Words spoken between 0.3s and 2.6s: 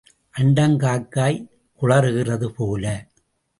அண்டங் காக்காய் குழறுகிறது